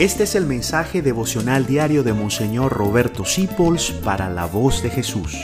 Este 0.00 0.22
es 0.22 0.34
el 0.34 0.46
mensaje 0.46 1.02
devocional 1.02 1.66
diario 1.66 2.02
de 2.02 2.14
Monseñor 2.14 2.72
Roberto 2.72 3.26
Sipols 3.26 3.90
para 3.90 4.30
la 4.30 4.46
voz 4.46 4.82
de 4.82 4.88
Jesús. 4.88 5.36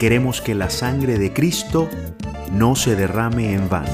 Queremos 0.00 0.40
que 0.40 0.56
la 0.56 0.68
sangre 0.68 1.16
de 1.16 1.32
Cristo 1.32 1.88
no 2.50 2.74
se 2.74 2.96
derrame 2.96 3.54
en 3.54 3.68
vano. 3.68 3.92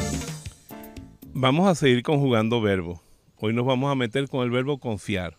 Vamos 1.35 1.69
a 1.69 1.75
seguir 1.75 2.03
conjugando 2.03 2.63
verbos. 2.63 3.03
Hoy 3.37 3.53
nos 3.53 3.67
vamos 3.67 3.93
a 3.93 3.95
meter 3.95 4.27
con 4.27 4.43
el 4.43 4.51
verbo 4.51 4.79
confiar. 4.79 5.37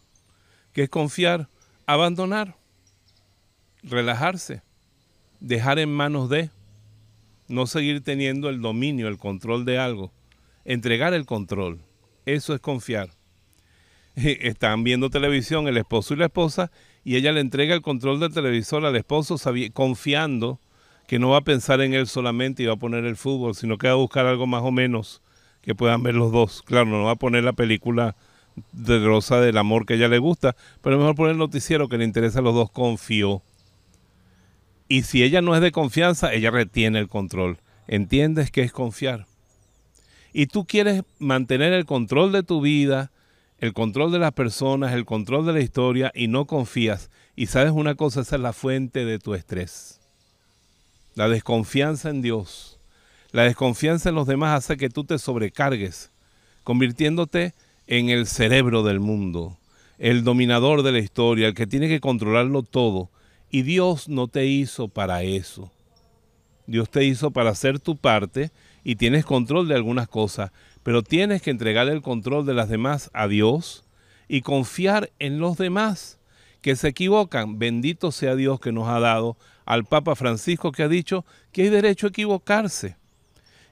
¿Qué 0.73 0.83
es 0.83 0.89
confiar? 0.89 1.49
Abandonar, 1.87 2.55
relajarse, 3.81 4.61
dejar 5.39 5.79
en 5.79 5.91
manos 5.91 6.29
de, 6.29 6.51
no 7.47 7.65
seguir 7.65 8.03
teniendo 8.03 8.49
el 8.49 8.61
dominio, 8.61 9.07
el 9.07 9.17
control 9.17 9.65
de 9.65 9.79
algo, 9.79 10.13
entregar 10.65 11.15
el 11.15 11.25
control. 11.25 11.81
Eso 12.27 12.53
es 12.53 12.61
confiar. 12.61 13.09
están 14.41 14.83
viendo 14.83 15.09
televisión 15.09 15.67
el 15.67 15.77
esposo 15.77 16.13
y 16.13 16.17
la 16.17 16.25
esposa 16.25 16.71
y 17.03 17.15
ella 17.15 17.31
le 17.31 17.41
entrega 17.41 17.75
el 17.75 17.81
control 17.81 18.19
del 18.19 18.33
televisor 18.33 18.85
al 18.85 18.95
esposo 18.95 19.37
confiando 19.73 20.59
que 21.07 21.19
no 21.19 21.29
va 21.29 21.37
a 21.37 21.41
pensar 21.41 21.81
en 21.81 21.93
él 21.93 22.07
solamente 22.07 22.63
y 22.63 22.65
va 22.65 22.73
a 22.73 22.77
poner 22.77 23.05
el 23.05 23.15
fútbol, 23.15 23.55
sino 23.55 23.77
que 23.77 23.87
va 23.87 23.93
a 23.93 23.97
buscar 23.97 24.25
algo 24.25 24.47
más 24.47 24.63
o 24.63 24.71
menos 24.71 25.21
que 25.61 25.75
puedan 25.75 26.03
ver 26.03 26.15
los 26.15 26.31
dos. 26.31 26.61
Claro, 26.63 26.85
no 26.85 27.03
va 27.03 27.11
a 27.11 27.15
poner 27.15 27.43
la 27.43 27.53
película 27.53 28.15
de 28.71 29.03
Rosa 29.03 29.39
del 29.39 29.57
amor 29.57 29.85
que 29.85 29.95
ella 29.95 30.07
le 30.07 30.17
gusta, 30.17 30.55
pero 30.81 30.97
mejor 30.97 31.15
poner 31.15 31.33
el 31.33 31.37
noticiero 31.37 31.89
que 31.89 31.97
le 31.97 32.05
interesa 32.05 32.39
a 32.39 32.41
los 32.41 32.55
dos, 32.55 32.71
confió. 32.71 33.41
Y 34.87 35.03
si 35.03 35.23
ella 35.23 35.41
no 35.41 35.55
es 35.55 35.61
de 35.61 35.71
confianza, 35.71 36.33
ella 36.33 36.51
retiene 36.51 36.99
el 36.99 37.07
control. 37.07 37.57
¿Entiendes 37.87 38.51
qué 38.51 38.61
es 38.61 38.71
confiar? 38.71 39.27
Y 40.33 40.47
tú 40.47 40.65
quieres 40.65 41.03
mantener 41.19 41.73
el 41.73 41.85
control 41.85 42.31
de 42.31 42.43
tu 42.43 42.61
vida, 42.61 43.11
el 43.59 43.73
control 43.73 44.11
de 44.11 44.19
las 44.19 44.33
personas, 44.33 44.93
el 44.93 45.05
control 45.05 45.45
de 45.45 45.53
la 45.53 45.61
historia 45.61 46.11
y 46.13 46.27
no 46.27 46.45
confías. 46.45 47.09
Y 47.35 47.47
sabes 47.47 47.71
una 47.71 47.95
cosa, 47.95 48.21
esa 48.21 48.35
es 48.35 48.41
la 48.41 48.53
fuente 48.53 49.05
de 49.05 49.19
tu 49.19 49.33
estrés. 49.33 49.99
La 51.15 51.29
desconfianza 51.29 52.09
en 52.09 52.21
Dios. 52.21 52.79
La 53.31 53.43
desconfianza 53.43 54.09
en 54.09 54.15
los 54.15 54.27
demás 54.27 54.57
hace 54.57 54.77
que 54.77 54.89
tú 54.89 55.03
te 55.03 55.17
sobrecargues, 55.17 56.11
convirtiéndote 56.63 57.53
en 57.87 58.09
el 58.09 58.27
cerebro 58.27 58.83
del 58.83 58.99
mundo, 58.99 59.57
el 59.97 60.23
dominador 60.23 60.83
de 60.83 60.91
la 60.91 60.99
historia, 60.99 61.47
el 61.47 61.53
que 61.53 61.67
tiene 61.67 61.87
que 61.87 61.99
controlarlo 61.99 62.63
todo. 62.63 63.09
Y 63.51 63.61
Dios 63.61 64.09
no 64.09 64.27
te 64.27 64.45
hizo 64.45 64.87
para 64.87 65.23
eso. 65.23 65.71
Dios 66.67 66.89
te 66.89 67.05
hizo 67.05 67.31
para 67.31 67.51
hacer 67.51 67.79
tu 67.79 67.95
parte 67.95 68.51
y 68.85 68.95
tienes 68.95 69.25
control 69.25 69.67
de 69.67 69.73
algunas 69.73 70.07
cosas, 70.07 70.51
pero 70.83 71.01
tienes 71.01 71.41
que 71.41 71.49
entregar 71.49 71.89
el 71.89 72.03
control 72.03 72.45
de 72.45 72.53
las 72.53 72.69
demás 72.69 73.09
a 73.13 73.27
Dios 73.27 73.83
y 74.29 74.41
confiar 74.41 75.11
en 75.17 75.39
los 75.39 75.57
demás 75.57 76.19
que 76.61 76.75
se 76.75 76.89
equivocan. 76.89 77.57
Bendito 77.57 78.11
sea 78.11 78.35
Dios 78.35 78.59
que 78.59 78.71
nos 78.71 78.87
ha 78.87 78.99
dado 78.99 79.37
al 79.65 79.85
Papa 79.85 80.15
Francisco 80.15 80.71
que 80.71 80.83
ha 80.83 80.87
dicho 80.87 81.25
que 81.51 81.63
hay 81.63 81.69
derecho 81.69 82.05
a 82.05 82.09
equivocarse 82.09 82.95